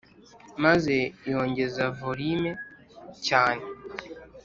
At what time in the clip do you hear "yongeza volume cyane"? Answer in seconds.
1.31-3.63